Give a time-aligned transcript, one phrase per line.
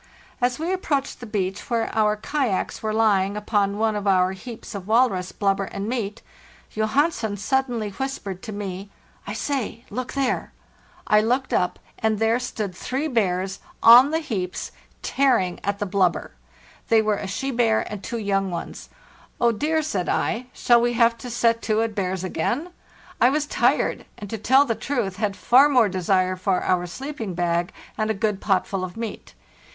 [0.41, 4.31] As we ap proached the beach where our kayaks were lying upon one of our
[4.31, 6.23] heaps of walrus blubber and meat,
[6.71, 8.89] Johan sen suddenly whispered to me,
[9.27, 10.53] "I say, look there!"
[11.05, 14.71] I 424 FARTHEST NORTH looked up, and there stood three bears on the heaps,
[15.03, 16.31] tearing at the blubber.
[16.89, 18.89] They were a she bear and two young ones.
[19.39, 22.71] "Oh dear!" said I; "shall we have to set to at bears again?"
[23.21, 27.35] I was tired, and, to tell the truth, had far more desire for our sleeping
[27.35, 29.35] bag and a good potful of meat.